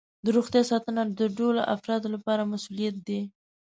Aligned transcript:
د 0.25 0.27
روغتیا 0.37 0.63
ساتنه 0.71 1.01
د 1.19 1.21
ټولو 1.37 1.59
افرادو 1.75 2.07
لپاره 2.15 2.49
مسؤولیت 2.51 2.95
دی. 3.07 3.21